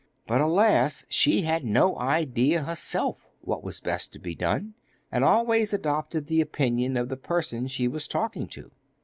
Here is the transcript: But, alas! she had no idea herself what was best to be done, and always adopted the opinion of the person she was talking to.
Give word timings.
But, 0.25 0.41
alas! 0.41 1.05
she 1.09 1.41
had 1.43 1.63
no 1.63 1.95
idea 1.99 2.63
herself 2.63 3.27
what 3.41 3.63
was 3.63 3.79
best 3.79 4.11
to 4.13 4.19
be 4.19 4.33
done, 4.33 4.73
and 5.11 5.23
always 5.23 5.73
adopted 5.73 6.25
the 6.25 6.41
opinion 6.41 6.97
of 6.97 7.07
the 7.07 7.17
person 7.17 7.67
she 7.67 7.87
was 7.87 8.07
talking 8.07 8.47
to. 8.47 8.71